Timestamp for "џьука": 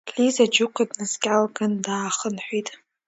0.53-0.83